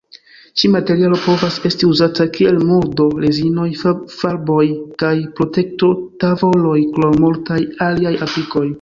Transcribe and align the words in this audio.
Ĉi-materialo 0.59 1.19
povas 1.25 1.59
esti 1.69 1.89
uzata 1.89 2.27
kiel 2.39 2.57
muldo-rezinoj, 2.71 3.67
farboj 4.23 4.65
kaj 5.05 5.15
protekto-tavoloj, 5.41 6.77
krom 6.99 7.25
multaj 7.29 7.65
aliaj 7.91 8.21
aplikoj. 8.29 8.69